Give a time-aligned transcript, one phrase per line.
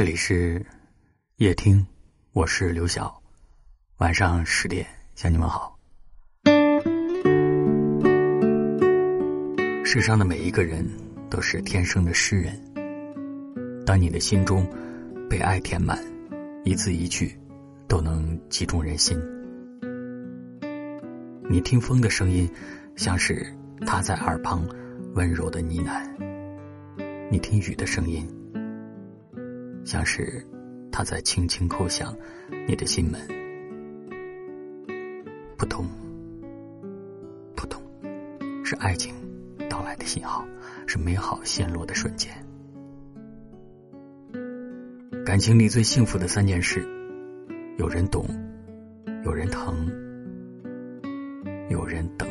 [0.00, 0.64] 这里是
[1.36, 1.86] 夜听，
[2.32, 3.22] 我是刘晓。
[3.98, 5.78] 晚上十点向你们好。
[9.84, 10.88] 世上的每一个人
[11.28, 12.58] 都是天生的诗人。
[13.84, 14.66] 当你的心中
[15.28, 16.02] 被爱填满，
[16.64, 17.38] 一字一句
[17.86, 19.20] 都能击中人心。
[21.50, 22.50] 你听风的声音，
[22.96, 23.46] 像是
[23.86, 24.66] 他在耳旁
[25.14, 26.10] 温柔的呢喃；
[27.30, 28.26] 你听雨的声音。
[29.84, 30.44] 像是
[30.92, 32.16] 他在轻轻叩响
[32.68, 33.20] 你的心门，
[35.56, 35.86] 扑通，
[37.56, 37.82] 扑通，
[38.64, 39.14] 是爱情
[39.68, 40.46] 到来的信号，
[40.86, 42.32] 是美好陷落的瞬间。
[45.24, 46.86] 感情里最幸福的三件事：
[47.78, 48.26] 有人懂，
[49.24, 49.86] 有人疼，
[51.68, 52.28] 有人等。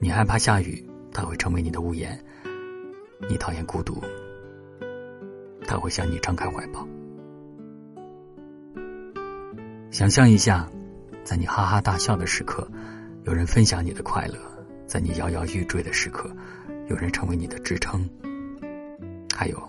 [0.00, 2.10] 你害怕下雨，他会成为你的屋檐；
[3.28, 4.00] 你讨厌孤独。
[5.68, 6.88] 他会向你张开怀抱。
[9.90, 10.66] 想象一下，
[11.24, 12.66] 在你哈哈大笑的时刻，
[13.24, 14.38] 有人分享你的快乐；
[14.86, 16.34] 在你摇摇欲坠的时刻，
[16.88, 18.00] 有人成为你的支撑；
[19.36, 19.62] 还有，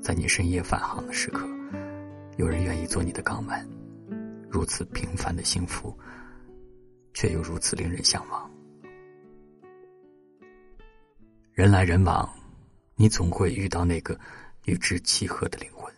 [0.00, 1.46] 在你深夜返航的时刻，
[2.36, 3.64] 有人愿意做你的港湾。
[4.50, 5.96] 如此平凡的幸福，
[7.14, 8.50] 却又如此令人向往。
[11.52, 12.28] 人来人往，
[12.96, 14.18] 你总会遇到那个。
[14.64, 15.92] 与之契合的灵魂，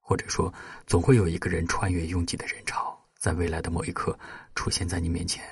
[0.00, 0.52] 或者说，
[0.86, 4.16] 总会有一个人穿越拥挤的人潮，在未来的某一刻
[4.54, 5.44] 出现在你面前。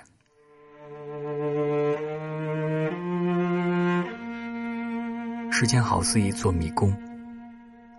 [5.51, 6.97] 时间好似一座迷宫，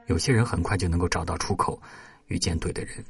[0.08, 1.82] 有些人很快就能够找到出口，
[2.28, 3.04] 遇见对的人；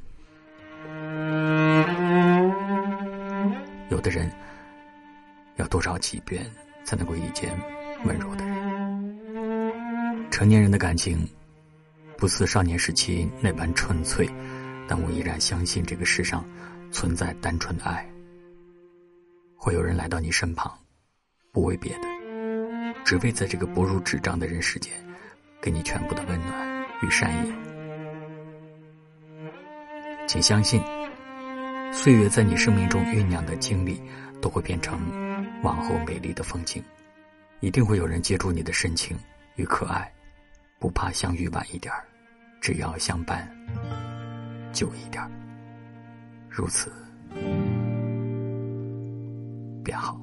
[3.90, 4.30] 有的人
[5.56, 6.44] 要多找几遍
[6.84, 7.56] 才能够遇见
[8.04, 8.54] 温柔的人。
[10.30, 11.26] 成年人的感情。
[12.16, 14.28] 不似少年时期那般纯粹，
[14.88, 16.44] 但我依然相信这个世上
[16.90, 18.08] 存在单纯的爱。
[19.56, 20.72] 会有人来到你身旁，
[21.52, 22.08] 不为别的，
[23.04, 24.92] 只为在这个薄如纸张的人世间，
[25.60, 27.52] 给你全部的温暖与善意。
[30.26, 30.82] 请相信，
[31.92, 34.00] 岁月在你生命中酝酿的经历，
[34.40, 34.98] 都会变成
[35.62, 36.82] 往后美丽的风景。
[37.60, 39.16] 一定会有人接住你的深情
[39.56, 40.12] 与可爱，
[40.84, 41.90] 不怕相遇晚一点。
[42.60, 43.50] 只要相伴
[44.70, 45.26] 久一点，
[46.50, 46.92] 如此
[49.82, 50.20] 便好。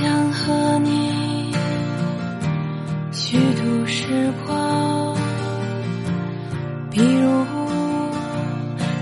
[0.00, 1.52] 想和你
[3.10, 5.16] 虚度时光
[6.88, 7.44] 比如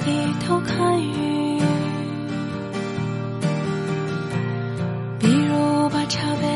[0.03, 1.61] 低头看雨
[5.19, 6.49] 比如把茶杯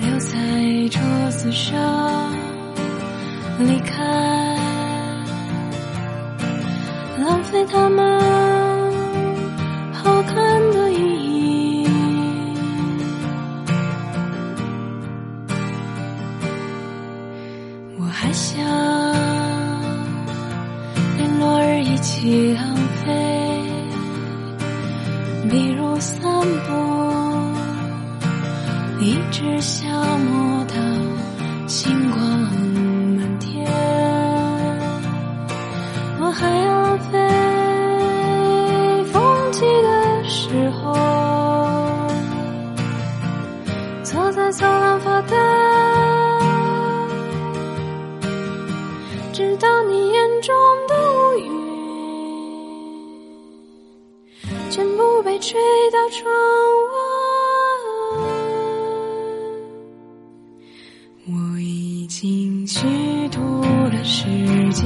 [0.00, 2.34] 留在桌子上
[3.58, 4.02] 离开
[7.18, 8.13] 浪费他们
[22.04, 23.62] 起浪费，
[25.50, 26.22] 比如散
[26.66, 26.70] 步，
[29.00, 29.88] 一直消
[30.18, 30.53] 磨。
[55.54, 55.62] 吹
[55.92, 56.24] 到窗
[56.90, 56.98] 外。
[61.28, 64.24] 我已经虚度了时
[64.74, 64.84] 间，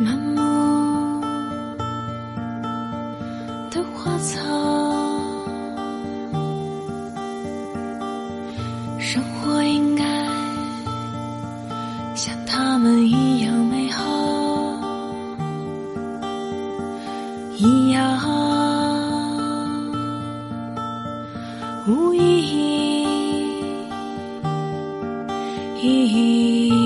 [0.00, 0.40] 满目
[3.68, 4.38] 的花草，
[9.00, 10.04] 生活应该
[12.14, 14.04] 像他们一样美好，
[17.56, 18.16] 一样
[21.88, 22.78] 无意义。
[25.80, 26.77] 意义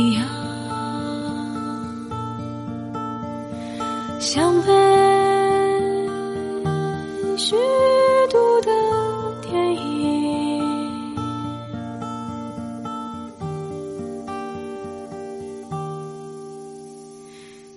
[4.34, 4.72] 想被
[7.36, 7.54] 虚
[8.30, 8.70] 度的
[9.42, 11.14] 电影，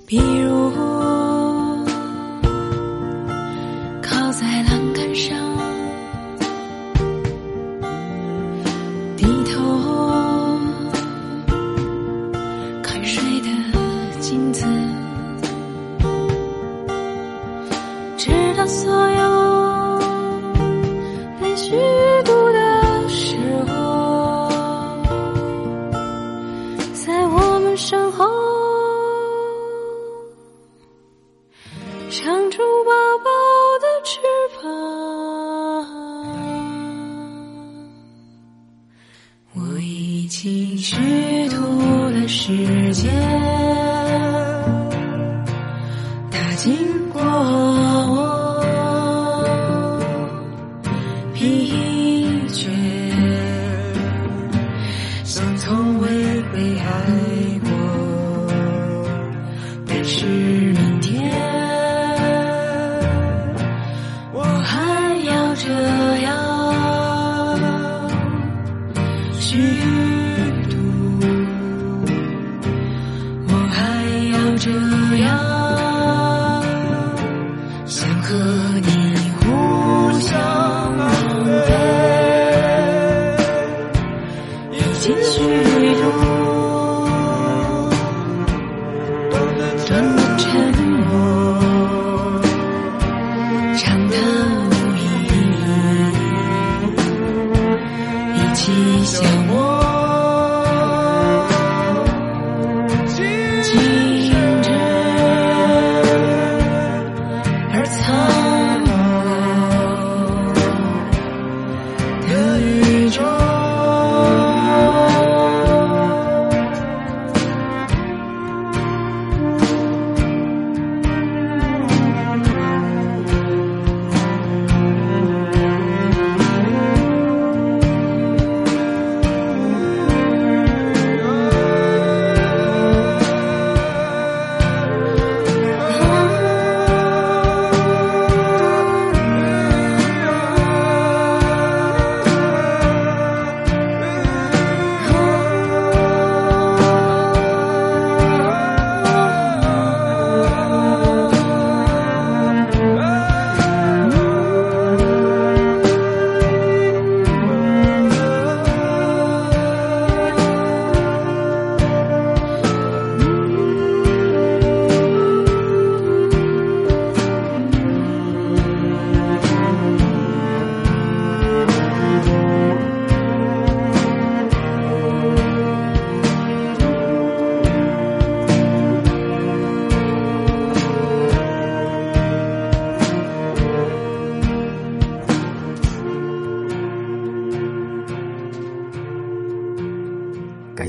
[0.06, 0.45] 比如。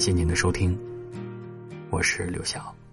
[0.07, 0.79] 谢谢您的收听
[1.91, 2.86] 我是刘晓。